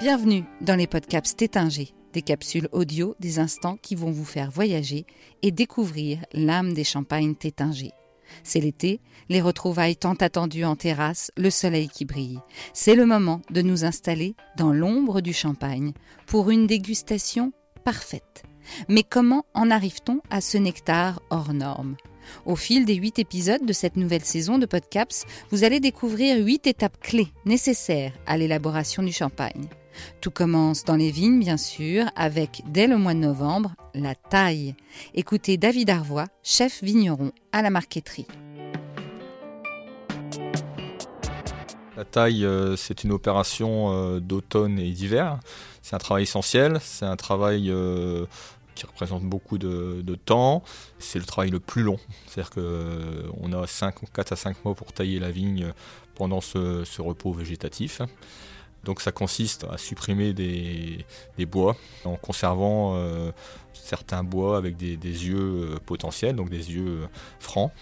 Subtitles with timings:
[0.00, 5.06] Bienvenue dans les podcasts Tétinger, des capsules audio des instants qui vont vous faire voyager
[5.42, 7.92] et découvrir l'âme des champagnes Tétinger.
[8.42, 12.40] C'est l'été, les retrouvailles tant attendues en terrasse, le soleil qui brille.
[12.72, 15.92] C'est le moment de nous installer dans l'ombre du champagne
[16.26, 17.52] pour une dégustation
[17.84, 18.42] parfaite.
[18.88, 21.96] Mais comment en arrive-t-on à ce nectar hors norme?
[22.46, 26.66] Au fil des huit épisodes de cette nouvelle saison de Podcaps, vous allez découvrir huit
[26.66, 29.68] étapes clés nécessaires à l'élaboration du champagne.
[30.20, 34.74] Tout commence dans les vignes, bien sûr, avec, dès le mois de novembre, la taille.
[35.14, 38.26] Écoutez David Arvois, chef vigneron à la marqueterie.
[41.96, 45.38] La taille, euh, c'est une opération euh, d'automne et d'hiver.
[45.80, 48.26] C'est un travail essentiel, c'est un travail euh,
[48.74, 50.64] qui représente beaucoup de, temps.
[50.98, 51.98] C'est le travail le plus long.
[52.26, 55.72] C'est-à-dire qu'on a 5, 4 à 5 mois pour tailler la vigne
[56.16, 58.00] pendant ce repos végétatif.
[58.84, 61.04] Donc ça consiste à supprimer des,
[61.46, 63.32] bois en conservant euh,
[63.72, 65.36] certains bois avec des, yeux
[65.74, 67.06] euh, potentiels, donc des yeux euh,
[67.38, 67.72] francs,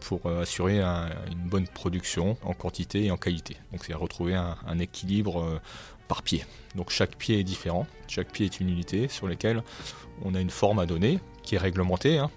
[0.00, 3.56] pour assurer une bonne production en quantité et en qualité.
[3.72, 5.60] Donc c'est retrouver un, équilibre
[6.06, 6.44] par pied.
[6.76, 9.64] Donc chaque pied est différent, chaque pied est une unité sur laquelle
[10.22, 12.30] on a une forme à donner qui est réglementée, hein,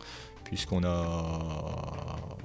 [0.43, 1.23] puisqu'on a,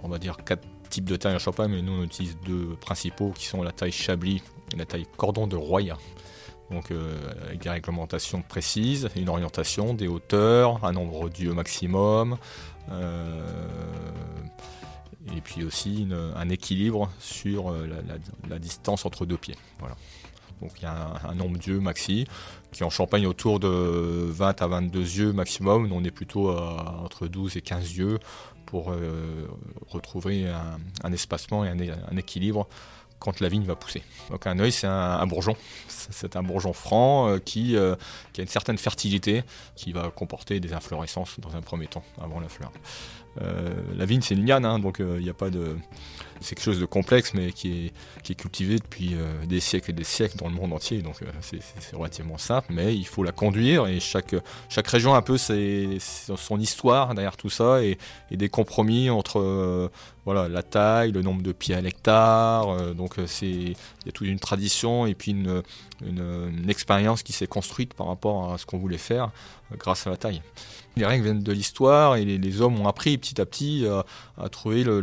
[0.03, 0.66] on va dire, quatre
[1.04, 4.42] de tailles en champagne, mais nous on utilise deux principaux qui sont la taille Chablis
[4.77, 5.96] la taille cordon de Roya.
[6.70, 12.36] Donc euh, avec des réglementations précises, une orientation, des hauteurs, un nombre d'yeux maximum,
[12.91, 13.41] euh,
[15.34, 17.88] et puis aussi un équilibre sur euh,
[18.48, 19.56] la, distance entre deux pieds.
[19.78, 19.96] Voilà.
[20.61, 22.27] Donc il y a un, nombre d'yeux maxi
[22.73, 25.91] qui en Champagne autour de 20 à 22 yeux maximum.
[25.92, 28.19] On est plutôt entre 12 et 15 yeux
[28.67, 28.92] pour
[29.89, 30.47] retrouver
[31.03, 32.69] un, espacement et un équilibre
[33.19, 34.03] quand la vigne va pousser.
[34.31, 35.56] Donc un œil, c'est un, bourgeon.
[35.88, 37.97] C'est un bourgeon franc euh, qui, euh,
[38.32, 39.43] qui, a une certaine fertilité,
[39.76, 42.72] qui va comporter des inflorescences dans un premier temps, avant la fleur.
[43.43, 45.76] Euh, la vigne, c'est une liane, hein, donc il n'y a pas de
[46.41, 47.93] c'est quelque chose de complexe, mais qui
[48.28, 49.16] est, cultivé depuis
[49.47, 51.03] des siècles et des siècles dans le monde entier.
[51.03, 54.34] Donc c'est relativement simple, mais il faut la conduire et chaque,
[54.87, 57.98] région a un peu ses, son histoire derrière tout ça et,
[58.31, 59.91] des compromis entre
[60.25, 62.94] voilà, la taille, le nombre de pieds à l'hectare.
[63.16, 65.62] Il y a toute une tradition et puis une,
[66.69, 69.30] expérience qui s'est construite par rapport à ce qu'on voulait faire
[69.78, 70.42] grâce à la taille.
[70.96, 73.86] Les règles viennent de l'histoire et les, hommes ont appris petit à petit
[74.36, 75.00] à, trouver le,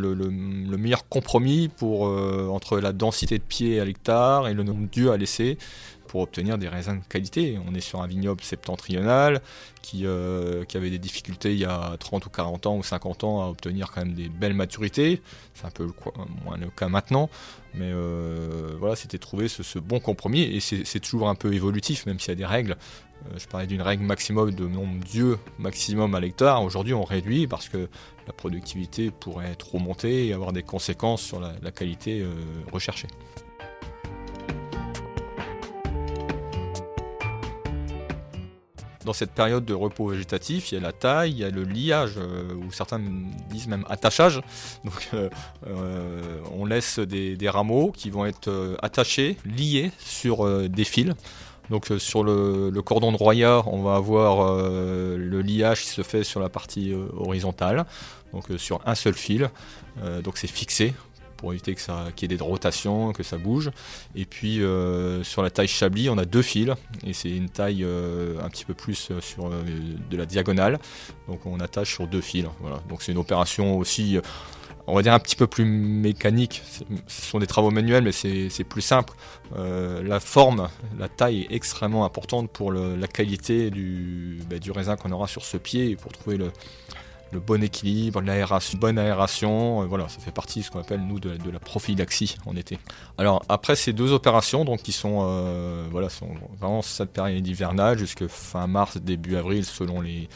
[0.78, 5.12] meilleur compromis pour, euh, entre la densité de pieds à l'hectare et le nombre d'yeux
[5.12, 5.58] à laisser
[6.08, 7.60] pour obtenir des raisins de qualité.
[7.68, 9.42] On est sur un vignoble septentrional
[9.82, 13.44] qui, euh, avait des difficultés il y a 30 ou 40 ans ou 50 ans
[13.44, 15.22] à obtenir quand même des belles maturités.
[15.54, 15.88] C'est un peu
[16.44, 17.30] moins le cas maintenant.
[17.74, 22.20] Mais euh, voilà, c'était trouver ce, bon compromis et c'est toujours un peu évolutif, même
[22.20, 22.78] s'il y a des règles.
[23.28, 26.64] Euh, je parlais d'une règle maximum de nombre d'yeux maximum à l'hectare.
[26.64, 27.90] Aujourd'hui, on réduit parce que
[28.28, 32.26] la productivité pourrait trop monter et avoir des conséquences sur la, qualité
[32.72, 33.08] recherchée.
[39.06, 41.64] Dans cette période de repos végétatif, il y a la taille, il y a le
[41.64, 43.00] liage, ou certains
[43.50, 44.42] disent même attachage.
[44.84, 45.12] Donc
[46.52, 51.14] on laisse des, rameaux qui vont être attachés, liés sur des fils.
[51.70, 56.04] Donc euh, sur le, cordon de Roya, on va avoir euh, le liage qui se
[56.04, 57.86] fait sur la partie euh, horizontale,
[58.34, 59.50] donc sur un seul fil.
[60.24, 60.94] donc c'est fixé
[61.38, 63.72] pour éviter que ça qu'il y ait des rotations, que ça bouge.
[64.16, 64.62] Et puis
[65.24, 66.72] sur la taille Chablis, on a deux fils
[67.06, 70.80] et c'est une taille un petit peu plus sur de la diagonale.
[71.28, 72.46] Donc on attache sur deux fils.
[72.60, 72.82] Voilà.
[72.90, 74.20] Donc c'est une opération aussi
[74.88, 76.62] on va dire un petit peu plus mécanique.
[77.08, 79.14] Ce sont des travaux manuels, mais c'est plus simple.
[79.56, 80.70] Euh, la forme,
[81.00, 85.58] la taille est extrêmement importante pour la qualité bah, du, raisin qu'on aura sur ce
[85.58, 86.52] pied pour trouver le,
[87.40, 89.82] bon équilibre, l'aération, bonne aération.
[89.82, 92.80] Euh, voilà, ça fait partie de ce qu'on appelle nous de, la prophylaxie en été.
[93.18, 96.30] Alors après ces deux opérations, donc qui sont euh, voilà, sont
[96.60, 100.28] vraiment cette période hivernale jusqu'à fin mars, début avril, selon les,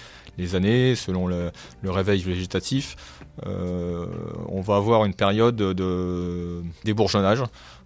[0.55, 1.51] années, selon le,
[1.83, 2.95] réveil végétatif.
[3.45, 4.05] Euh,
[4.47, 7.43] on va avoir une période de débourgeonnage.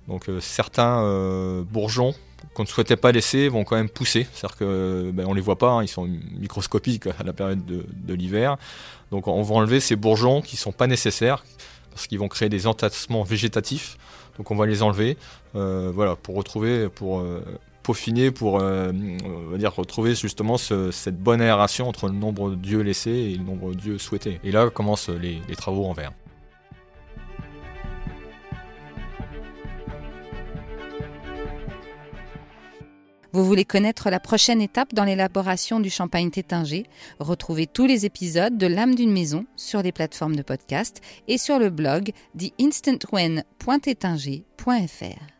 [0.08, 2.14] Donc euh, certains euh, bourgeons
[2.54, 4.28] qu'on ne souhaitait pas laisser vont quand même pousser.
[4.34, 6.08] C'est-à-dire qu'on ben, ne les voit pas, hein, ils sont
[6.38, 8.58] microscopiques à la période de, l'hiver.
[9.12, 11.44] Donc on va enlever ces bourgeons qui ne sont pas nécessaires
[11.92, 13.98] parce qu'ils vont créer des entassements végétatifs.
[14.38, 15.18] Donc on va les enlever
[15.54, 17.24] voilà, pour retrouver, pour
[17.84, 18.62] peaufiner, pour
[19.58, 23.98] dire, retrouver justement cette bonne aération entre le nombre d'yeux laissés et le nombre d'yeux
[23.98, 24.40] souhaités.
[24.44, 26.12] Et là commencent les, les travaux en verre.
[33.34, 36.86] Vous voulez connaître la prochaine étape dans l'élaboration du champagne tétinger
[37.20, 41.58] Retrouvez tous les épisodes de L'âme d'une maison sur les plateformes de podcast et sur
[41.58, 45.33] le blog theinstantwen.tétinger.fr.